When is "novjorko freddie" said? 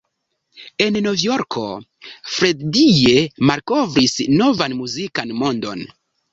1.07-3.13